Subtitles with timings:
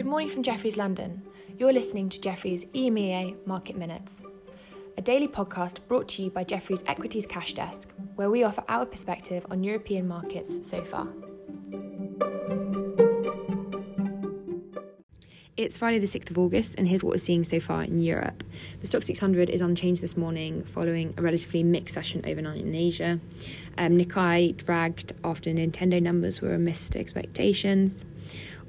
[0.00, 1.20] Good morning from Jefferies London.
[1.58, 4.22] You're listening to Jefferies EMEA Market Minutes,
[4.96, 8.86] a daily podcast brought to you by Jefferies Equities Cash Desk, where we offer our
[8.86, 11.06] perspective on European markets so far.
[15.58, 18.42] It's Friday, the 6th of August, and here's what we're seeing so far in Europe.
[18.80, 23.20] The Stoxx 600 is unchanged this morning following a relatively mixed session overnight in Asia.
[23.76, 28.06] Um, Nikkei dragged after Nintendo numbers were missed expectations.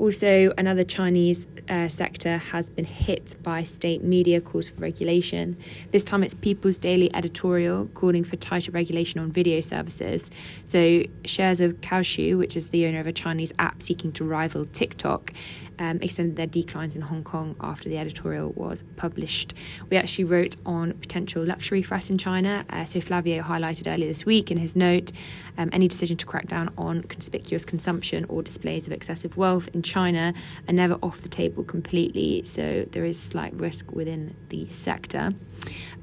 [0.02, 5.56] Also, another Chinese uh, sector has been hit by state media calls for regulation.
[5.92, 10.32] This time it's People's Daily editorial calling for tighter regulation on video services.
[10.66, 14.66] So, shares of Kuaishou, which is the owner of a Chinese app seeking to rival
[14.66, 15.34] TikTok,
[15.78, 19.54] um, extended their declines in Hong Kong after the editorial was published.
[19.92, 22.66] We actually wrote on potential luxury threat in China.
[22.72, 25.12] Uh, so, Flavio highlighted earlier this week in his note
[25.60, 29.84] um, any decision to crack down on conspicuous consumption or displays of excessive wealth in
[29.92, 30.34] China
[30.68, 35.34] are never off the table completely, so there is slight risk within the sector.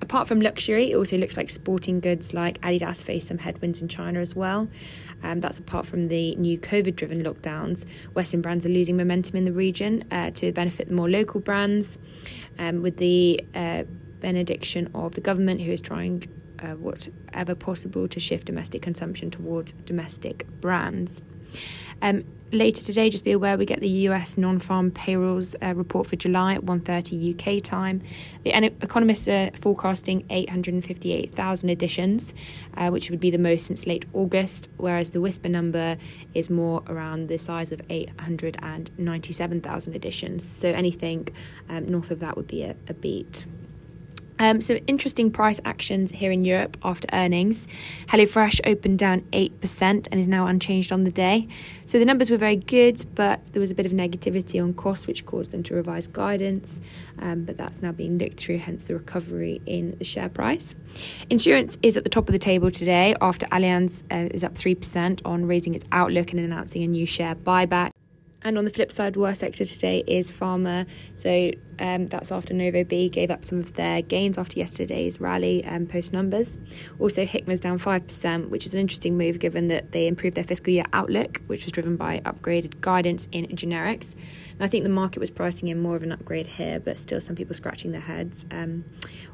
[0.03, 3.89] Apart from luxury, it also looks like sporting goods like Adidas face some headwinds in
[3.89, 4.69] China as well.
[5.23, 7.87] Um, that's apart from the new COVID driven lockdowns.
[8.15, 11.99] Western brands are losing momentum in the region uh, to benefit the more local brands,
[12.59, 13.85] um, with the uh,
[14.21, 16.25] benediction of the government, who is trying
[16.61, 21.23] uh, whatever possible to shift domestic consumption towards domestic brands.
[22.01, 26.17] Um, later today, just be aware we get the US non-farm payrolls uh, report for
[26.17, 28.03] July at 1.30 UK time.
[28.45, 32.33] The economists are forecasting 858,000 additions,
[32.77, 35.97] uh, which would be the most since late August, whereas the whisper number
[36.35, 40.45] is more around the size of 897,000 additions.
[40.45, 41.29] So anything
[41.69, 43.47] um, north of that would be a, a beat.
[44.39, 47.67] Um, some interesting price actions here in Europe after earnings.
[48.07, 51.49] HelloFresh opened down 8% and is now unchanged on the day.
[51.87, 55.07] So the numbers were very good, but there was a bit of negativity on costs,
[55.07, 56.81] which caused them to revise guidance.
[57.19, 60.75] Um, but that's now being looked through, hence the recovery in the share price.
[61.31, 65.21] Insurance is at the top of the table today after Allianz uh, is up 3%
[65.25, 67.91] on raising its outlook and announcing a new share buyback.
[68.43, 70.87] And on the flip side, worst sector today is pharma.
[71.15, 71.51] So
[71.81, 75.83] um, that's after Novo B gave up some of their gains after yesterday's rally and
[75.83, 76.57] um, post numbers.
[77.01, 80.73] Also, Hikma's down 5%, which is an interesting move given that they improved their fiscal
[80.73, 84.13] year outlook, which was driven by upgraded guidance in generics.
[84.53, 87.21] And I think the market was pricing in more of an upgrade here, but still
[87.21, 88.47] some people scratching their heads.
[88.53, 88.85] Um,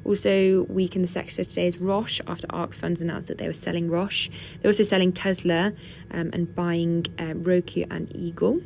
[0.05, 3.55] also, weak in the sector today is Roche after ARK Funds announced that they were
[3.55, 4.31] selling Roche.
[4.61, 5.73] They're also selling Tesla
[6.11, 8.61] um, and buying uh, Roku and Eagle.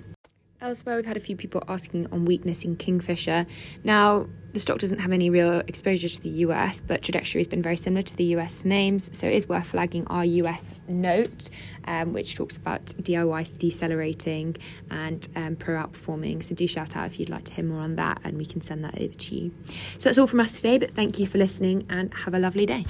[0.60, 3.46] Elsewhere, we've had a few people asking on weakness in Kingfisher.
[3.84, 7.62] Now, the stock doesn't have any real exposure to the US, but trajectory has been
[7.62, 11.48] very similar to the US names, so it is worth flagging our US note,
[11.84, 14.56] um, which talks about DIY decelerating
[14.90, 16.42] and um, pro outperforming.
[16.42, 18.60] So do shout out if you'd like to hear more on that, and we can
[18.60, 19.54] send that over to you.
[19.98, 22.66] So that's all from us today, but thank you for listening and have a lovely
[22.66, 22.84] day.